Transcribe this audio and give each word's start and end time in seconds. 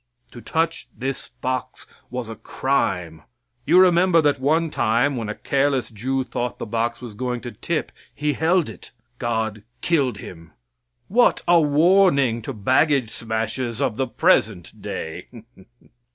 To 0.31 0.41
touch 0.41 0.87
this 0.97 1.27
box 1.41 1.85
was 2.09 2.27
a 2.27 2.35
crime. 2.35 3.21
You 3.67 3.79
remember 3.79 4.19
that 4.23 4.39
one 4.39 4.71
time 4.71 5.15
when 5.15 5.29
a 5.29 5.35
careless 5.35 5.89
Jew 5.91 6.23
thought 6.23 6.57
the 6.57 6.65
box 6.65 7.01
was 7.01 7.13
going 7.13 7.41
to 7.41 7.51
tip 7.51 7.91
he 8.11 8.33
held 8.33 8.67
it. 8.67 8.93
God 9.19 9.61
killed 9.81 10.17
him. 10.17 10.53
What 11.07 11.43
a 11.47 11.61
warning 11.61 12.41
to 12.41 12.51
baggage 12.51 13.11
smashers 13.11 13.79
of 13.79 13.97
the 13.97 14.07
present 14.07 14.81
day. 14.81 15.27